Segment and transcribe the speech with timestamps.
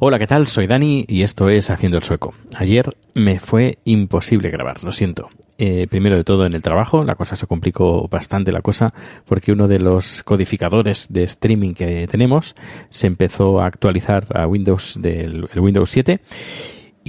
[0.00, 0.46] Hola, ¿qué tal?
[0.46, 2.34] Soy Dani y esto es Haciendo el Sueco.
[2.56, 5.28] Ayer me fue imposible grabar, lo siento.
[5.58, 8.94] Eh, primero de todo en el trabajo, la cosa se complicó bastante la cosa
[9.26, 12.56] porque uno de los codificadores de streaming que tenemos
[12.88, 16.20] se empezó a actualizar a Windows del el Windows 7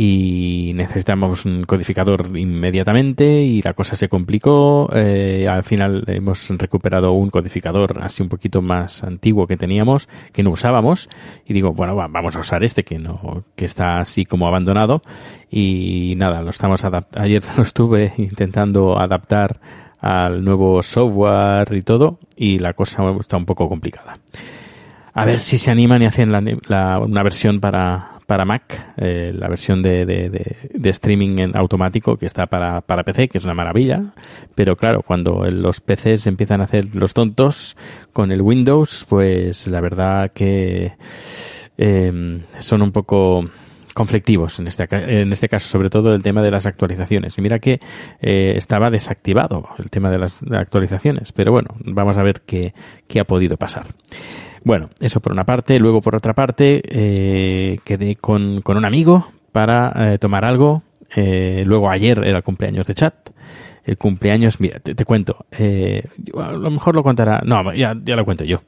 [0.03, 4.89] y necesitamos un codificador inmediatamente y la cosa se complicó.
[4.95, 10.41] Eh, al final hemos recuperado un codificador así un poquito más antiguo que teníamos, que
[10.41, 11.07] no usábamos
[11.45, 15.01] y digo, bueno, va, vamos a usar este que no que está así como abandonado
[15.51, 19.59] y nada, lo estamos ayer lo estuve intentando adaptar
[19.99, 24.17] al nuevo software y todo y la cosa está un poco complicada.
[25.13, 29.33] A ver si se animan y hacen la, la, una versión para, para Mac, eh,
[29.35, 33.53] la versión de, de, streaming en automático que está para, para PC, que es una
[33.53, 34.13] maravilla.
[34.55, 37.75] Pero claro, cuando los PCs empiezan a hacer los tontos
[38.13, 40.93] con el Windows, pues la verdad que
[41.77, 43.43] eh, son un poco
[43.93, 47.37] conflictivos en este, en este caso, sobre todo el tema de las actualizaciones.
[47.37, 47.81] Y mira que
[48.21, 52.73] eh, estaba desactivado el tema de las actualizaciones, pero bueno, vamos a ver qué,
[53.09, 53.87] qué ha podido pasar.
[54.63, 55.79] Bueno, eso por una parte.
[55.79, 60.83] Luego, por otra parte, eh, quedé con, con, un amigo para eh, tomar algo.
[61.15, 63.15] Eh, luego, ayer era el cumpleaños de chat.
[63.83, 65.45] El cumpleaños, mira, te, cuento.
[65.51, 66.03] Eh,
[66.37, 67.41] a lo mejor lo contará.
[67.43, 68.61] No, ya, ya lo cuento yo.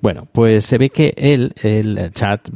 [0.00, 2.48] Bueno, pues se ve que él, el chat,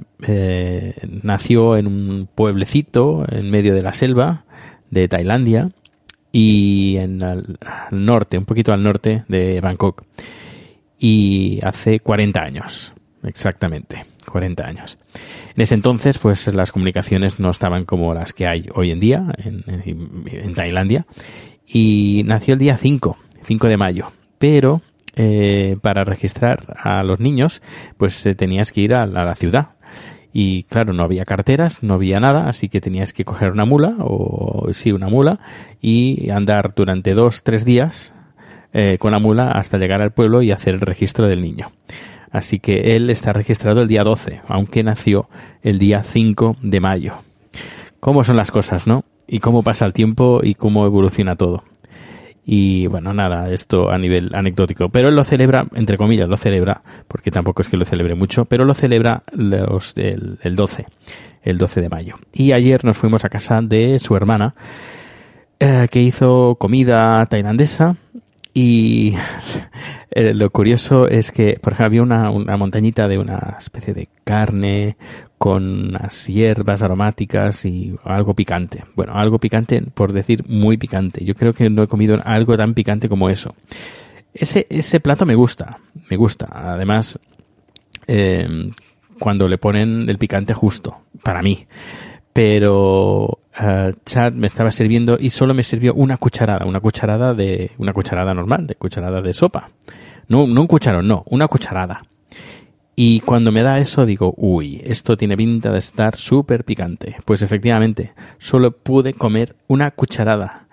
[1.22, 4.44] nació en un pueblecito en medio de la selva
[4.90, 5.70] de Tailandia
[6.32, 10.04] y en el, al norte, un poquito al norte de Bangkok
[10.98, 14.98] y hace 40 años, exactamente, 40 años.
[15.54, 19.24] En ese entonces, pues las comunicaciones no estaban como las que hay hoy en día
[19.38, 21.06] en, Tailandia
[21.66, 24.82] y nació el día 5, 5 de mayo, pero
[25.14, 27.62] eh, para registrar a los niños,
[27.96, 29.70] pues eh, tenías que ir a, a la ciudad,
[30.32, 33.96] y claro, no había carteras, no había nada, así que tenías que coger una mula,
[33.98, 35.40] o sí, una mula,
[35.80, 38.12] y andar durante dos, tres días
[38.80, 41.72] eh, con la mula hasta llegar al pueblo y hacer el registro del niño.
[42.30, 45.28] Así que él está registrado el día 12, aunque nació
[45.64, 47.14] el día 5 de mayo.
[47.98, 49.02] ¿Cómo son las cosas, no?
[49.26, 51.64] Y cómo pasa el tiempo y cómo evoluciona todo.
[52.44, 54.90] Y bueno, nada, esto a nivel anecdótico.
[54.90, 58.44] Pero él lo celebra, entre comillas, lo celebra, porque tampoco es que lo celebre mucho,
[58.44, 60.86] pero lo celebra los el 12,
[61.42, 62.14] el 12 de mayo.
[62.32, 64.54] Y ayer nos fuimos a casa de su hermana,
[65.58, 67.96] eh, que hizo comida tailandesa
[68.54, 69.14] y
[70.10, 74.08] eh, lo curioso es que, por ejemplo, había una, una, montañita de una especie de
[74.24, 74.96] carne
[75.36, 78.84] con unas hierbas aromáticas y algo picante.
[78.96, 81.24] Bueno, algo picante, por decir muy picante.
[81.24, 83.54] Yo creo que no he comido algo tan picante como eso.
[84.34, 85.78] Ese, ese plato me gusta,
[86.10, 86.48] me gusta.
[86.50, 87.18] Además,
[88.06, 88.66] eh,
[89.18, 91.66] cuando le ponen el picante justo, para mí
[92.38, 97.72] pero uh, Chad me estaba sirviendo y solo me sirvió una cucharada, una cucharada de
[97.78, 99.66] una cucharada normal, de cucharada de sopa.
[100.28, 102.04] No, no un cucharón, no, una cucharada.
[102.94, 107.16] Y cuando me da eso digo, uy, esto tiene pinta de estar súper picante.
[107.24, 110.68] Pues efectivamente, solo pude comer una cucharada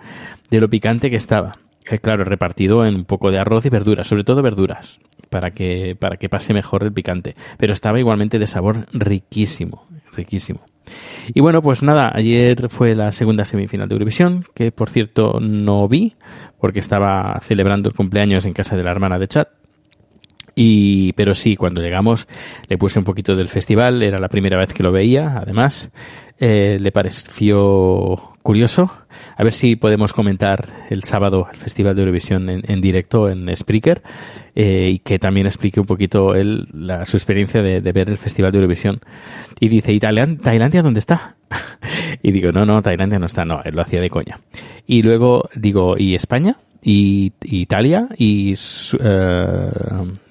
[0.52, 1.58] de lo picante que estaba.
[1.90, 5.00] Eh, claro, repartido en un poco de arroz y verduras, sobre todo verduras,
[5.32, 7.36] para que, para que pase mejor el picante.
[7.58, 10.62] Pero estaba igualmente de sabor riquísimo, riquísimo.
[11.34, 15.88] Y bueno, pues nada, ayer fue la segunda semifinal de Eurovisión, que por cierto no
[15.88, 16.16] vi,
[16.60, 19.50] porque estaba celebrando el cumpleaños en casa de la hermana de Chat.
[20.56, 22.28] Y, pero sí, cuando llegamos
[22.68, 25.92] le puse un poquito del festival, era la primera vez que lo veía, además,
[26.40, 28.92] eh, le pareció curioso.
[29.38, 34.04] A ver si podemos comentar el sábado el Festival de Eurovisión en, directo en Spreaker
[34.54, 38.52] eh, y que también explique un poquito él la, su experiencia de, ver el Festival
[38.52, 39.02] de Eurovisión.
[39.60, 41.38] Y dice, ¿y Tailandia dónde está?
[42.22, 44.40] y digo, no, no, Tailandia no está, no, él lo hacía de coña.
[44.86, 46.58] Y luego digo, ¿y España?
[46.88, 48.54] Y, Italia y
[49.00, 49.72] eh,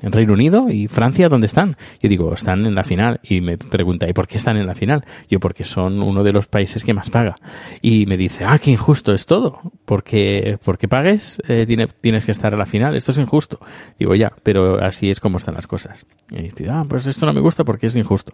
[0.03, 1.77] Reino Unido y Francia, ¿dónde están?
[2.01, 3.19] Yo digo, están en la final.
[3.25, 5.05] Y me pregunta, ¿y por qué están en la final?
[5.29, 7.35] Yo, porque son uno de los países que más paga.
[7.83, 9.73] Y me dice, ah, qué injusto es todo.
[9.85, 11.67] Porque, porque pagues, eh,
[12.01, 12.95] tienes que estar a la final.
[12.95, 13.59] Esto es injusto.
[13.99, 16.07] Digo, ya, pero así es como están las cosas.
[16.31, 18.33] Y dice, ah, pues esto no me gusta porque es injusto.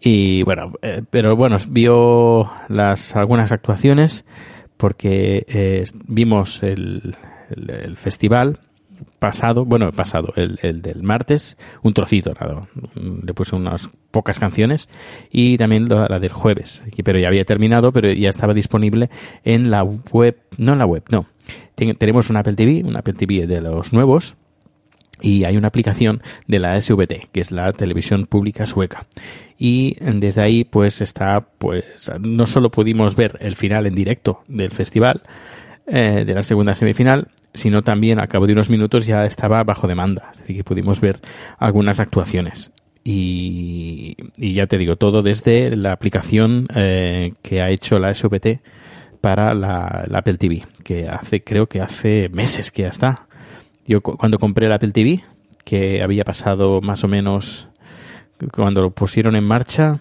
[0.00, 4.24] Y bueno, eh, pero bueno, vio las algunas actuaciones
[4.80, 7.14] porque eh, vimos el,
[7.96, 8.60] festival
[9.18, 14.88] pasado, bueno, pasado, el, el, del martes, un trocito, nada, le puse unas pocas canciones
[15.30, 19.10] y también la, del jueves, pero ya había terminado, pero ya estaba disponible
[19.44, 21.26] en la web, no en la web, no.
[21.74, 24.36] tenemos un Apple TV, un Apple TV de los nuevos,
[25.20, 29.06] y hay una aplicación de la SVT, que es la televisión pública sueca.
[29.62, 34.70] Y desde ahí, pues está, pues no solo pudimos ver el final en directo del
[34.70, 35.22] festival,
[35.86, 39.86] eh, de la segunda semifinal, sino también a cabo de unos minutos ya estaba bajo
[39.86, 41.20] demanda, así que pudimos ver
[41.58, 42.70] algunas actuaciones.
[43.04, 48.60] Y, ya te digo, todo desde la aplicación eh, que ha hecho la SVT
[49.20, 53.26] para la, la Apple TV, que hace, creo que hace meses que ya está
[53.90, 55.20] yo cuando compré el Apple TV,
[55.64, 57.68] que había pasado más o menos,
[58.52, 59.98] cuando lo pusieron en marcha,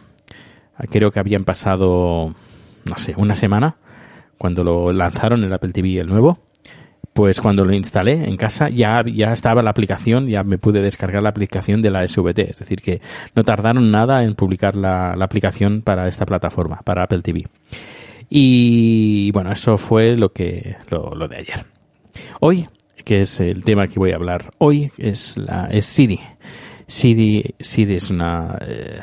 [0.90, 2.34] creo que habían pasado,
[2.86, 3.76] no sé, una semana,
[4.38, 6.40] cuando lo lanzaron el Apple TV el nuevo,
[7.14, 11.22] pues cuando lo instalé en casa ya, ya estaba la aplicación, ya me pude descargar
[11.22, 12.40] la aplicación de la SVT.
[12.40, 13.02] Es decir, que
[13.36, 17.48] no tardaron nada en publicar la, aplicación para esta plataforma, para Apple TV.
[18.30, 21.66] Y bueno, eso fue lo que lo, lo de ayer.
[22.40, 22.68] Hoy
[23.04, 26.20] que es el tema que voy a hablar hoy, es la es Siri.
[26.90, 29.00] Siri, Siri es una eh,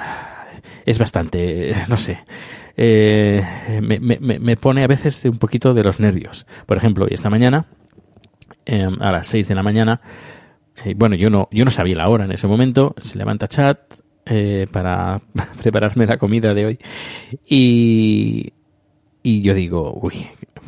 [0.85, 2.19] es bastante, no sé,
[2.77, 3.43] eh,
[3.81, 6.47] me, me, me, pone a veces un poquito de los nervios.
[6.67, 7.67] Por ejemplo, esta mañana,
[8.65, 10.01] em, a las 6 de la mañana,
[10.85, 13.79] eh, bueno, yo no, yo no sabía la hora en ese momento, se levanta chat
[14.73, 15.21] para
[15.63, 16.79] prepararme la comida de hoy
[17.47, 18.53] y,
[19.23, 20.27] y yo digo, uy,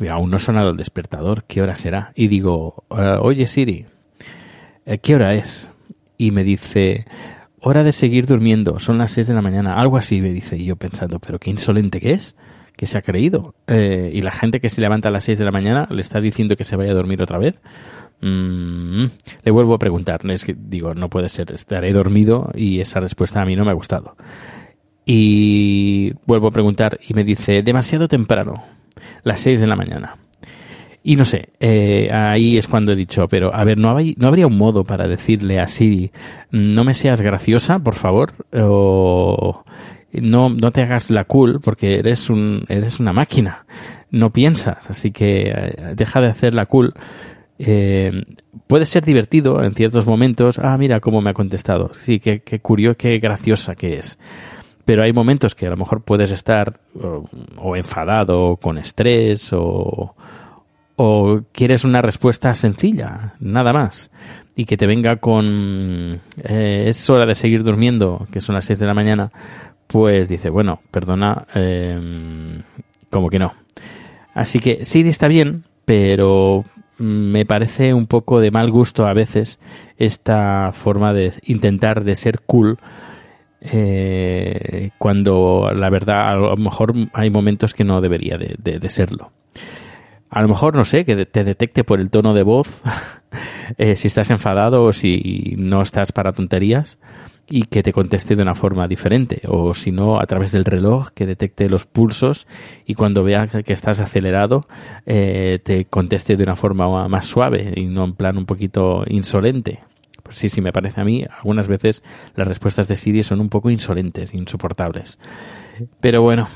[0.09, 2.13] aún no ha sonado el despertador, ¿qué hora será?
[2.15, 3.87] Y digo, oye Siri,
[5.01, 5.69] ¿qué hora es?
[6.19, 7.05] Y me dice,
[7.61, 10.65] hora de seguir durmiendo, son las 6 de la mañana, algo así me dice, y
[10.65, 12.35] yo pensando, pero qué insolente que es,
[12.75, 13.55] que se ha creído.
[13.67, 16.19] Eh, y la gente que se levanta a las 6 de la mañana le está
[16.19, 17.55] diciendo que se vaya a dormir otra vez.
[18.21, 19.05] Mm,
[19.43, 23.41] le vuelvo a preguntar, es que digo, no puede ser, estaré dormido y esa respuesta
[23.41, 24.17] a mí no me ha gustado.
[25.05, 28.65] Y vuelvo a preguntar y me dice, demasiado temprano
[29.23, 30.17] las 6 de la mañana.
[31.09, 34.45] Y no sé, eh, ahí es cuando he dicho, pero a ver, ¿no, ¿no habría
[34.45, 36.11] un modo para decirle a Siri,
[36.51, 38.31] no me seas graciosa, por favor?
[38.53, 39.63] O
[40.11, 43.65] no, no te hagas la cool porque eres, un, eres una máquina,
[44.11, 46.93] no piensas, así que eh, deja de hacer la cool.
[47.57, 48.11] Eh,
[48.67, 50.59] puede ser divertido en ciertos momentos.
[50.59, 51.89] Ah, mira cómo me ha contestado.
[52.05, 54.19] Sí, qué, qué curioso, qué graciosa que es
[54.89, 56.79] pero hay momentos que a lo mejor puedes estar
[57.57, 60.15] o, enfadado o con estrés o,
[61.01, 64.11] o quieres una respuesta sencilla, nada más,
[64.53, 68.79] y que te venga con eh, es hora de seguir durmiendo, que son las 6
[68.79, 69.31] de la mañana,
[69.87, 72.63] pues dice, bueno, perdona, em,
[73.09, 73.53] como que no.
[74.33, 76.65] Así que sí está bien, pero
[76.97, 79.57] me parece un poco de mal gusto a veces
[79.97, 82.77] esta forma de intentar de ser cool
[83.61, 89.31] eh, cuando la verdad a lo mejor hay momentos que no debería de, serlo.
[90.29, 92.81] A lo mejor, no sé, que te detecte por el tono de voz
[93.77, 96.99] eh, si estás enfadado o si no estás para tonterías
[97.49, 101.09] y que te conteste de una forma diferente o si no a través del reloj
[101.15, 102.47] que detecte los pulsos
[102.85, 104.67] y cuando vea que estás acelerado
[105.07, 109.79] eh, te conteste de una forma más suave y no en plan un poquito insolente
[110.21, 112.03] pues sí, sí, me parece a mí, algunas veces
[112.35, 115.17] las respuestas de Siri son un poco insolentes, insoportables.
[116.01, 116.47] Pero bueno,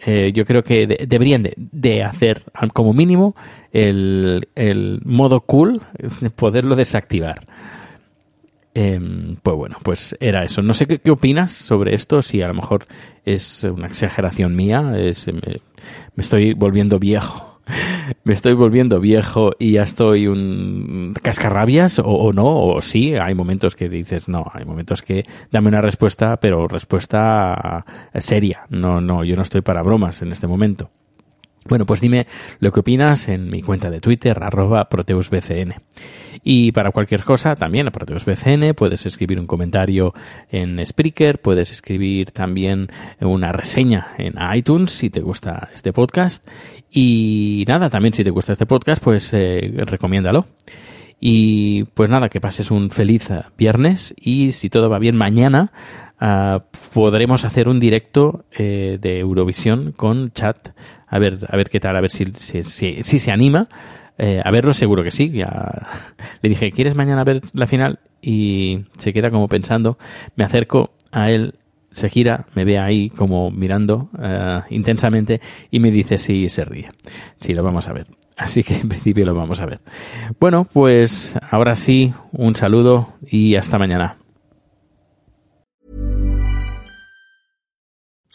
[0.00, 3.34] eh, yo creo que deberían de, hacer como mínimo
[3.72, 4.46] el,
[5.04, 5.82] modo cool,
[6.36, 7.46] poderlo desactivar.
[8.72, 10.62] Em, pues bueno, pues era eso.
[10.62, 12.86] No sé qué, opinas sobre esto, si a lo mejor
[13.24, 17.49] es una exageración mía, es, me estoy volviendo viejo
[18.24, 23.34] me estoy volviendo viejo y ya estoy un cascarrabias o, o, no, o sí, hay
[23.34, 27.84] momentos que dices, no, hay momentos que dame una respuesta, pero respuesta
[28.14, 28.66] seria.
[28.68, 30.90] No, no, yo no estoy para bromas en este momento.
[31.70, 32.26] Bueno, pues dime
[32.58, 35.74] lo que opinas en mi cuenta de Twitter, arroba proteusbcn.
[36.42, 40.12] Y para cualquier cosa, también a proteusbcn, puedes escribir un comentario
[40.50, 42.88] en Spreaker, puedes escribir también
[43.20, 46.44] una reseña en iTunes si te gusta este podcast.
[46.90, 50.46] Y nada, también si te gusta este podcast, pues eh, recomiéndalo.
[51.20, 55.70] Y pues nada, que pases un feliz viernes y si todo va bien mañana
[56.20, 56.60] uh,
[56.92, 60.70] podremos hacer un directo eh, de Eurovisión con chat
[61.10, 63.68] a ver, a ver qué tal, a ver si, si, se anima.
[64.16, 65.30] Eh, a verlo seguro que sí.
[65.30, 65.88] Ya
[66.42, 67.98] le dije, ¿quieres mañana ver la final?
[68.22, 69.98] Y se queda como pensando.
[70.36, 71.54] Me acerco a él,
[71.90, 76.92] se gira, me ve ahí como mirando uh, intensamente y me dice si se ríe.
[77.36, 78.06] Sí, lo vamos a ver.
[78.36, 79.80] Así que en principio lo vamos a ver.
[80.38, 84.19] Bueno, pues ahora sí, un saludo y hasta mañana.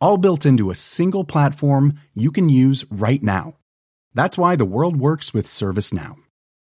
[0.00, 3.58] All built into a single platform you can use right now.
[4.14, 6.14] That's why the world works with ServiceNow.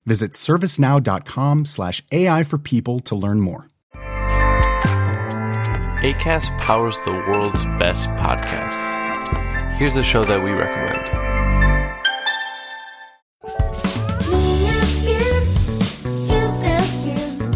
[0.05, 3.69] Visit servicenow.com slash AI for people to learn more.
[6.01, 9.73] ACAST powers the world's best podcasts.
[9.73, 11.07] Here's a show that we recommend.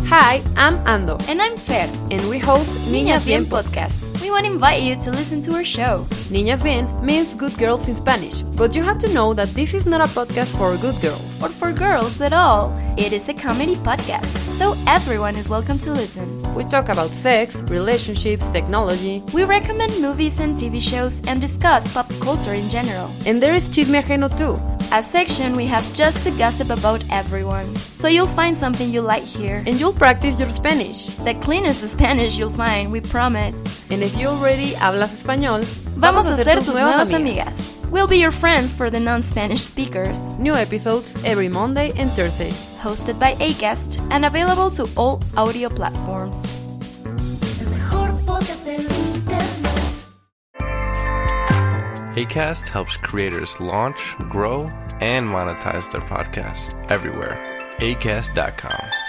[0.07, 1.25] Hi, I'm Ando.
[1.29, 1.89] And I'm Fer.
[2.11, 4.10] And we host Niñas, Bien podcast.
[4.31, 6.05] To invite you to listen to our show.
[6.31, 9.85] Niña Bien means good girls in Spanish, but you have to know that this is
[9.85, 11.43] not a podcast for good girls.
[11.43, 12.71] Or for girls at all.
[12.97, 16.41] It is a comedy podcast, so everyone is welcome to listen.
[16.55, 19.21] We talk about sex, relationships, technology.
[19.33, 23.11] We recommend movies and TV shows and discuss pop culture in general.
[23.25, 24.70] And there is Chisme Ajeno too.
[24.91, 27.65] A section we have just to gossip about everyone.
[27.75, 29.63] So you'll find something you like here.
[29.65, 31.07] And you'll practice your Spanish.
[31.23, 33.55] The cleanest Spanish you'll find, we promise.
[33.89, 35.63] And if you already hablas español,
[35.95, 37.47] vamos, vamos a ser tus, tus nuevas, nuevas amigas.
[37.47, 37.91] amigas.
[37.91, 40.19] We'll be your friends for the non-Spanish speakers.
[40.39, 42.51] New episodes every Monday and Thursday.
[42.81, 46.38] Hosted by Acast and available to all audio platforms.
[52.15, 54.63] ACAST helps creators launch, grow,
[54.99, 57.37] and monetize their podcasts everywhere.
[57.77, 59.00] ACAST.com.